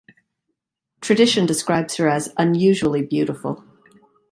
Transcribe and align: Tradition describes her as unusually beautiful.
Tradition 1.01 1.45
describes 1.45 1.97
her 1.97 2.09
as 2.09 2.33
unusually 2.35 3.03
beautiful. 3.03 3.63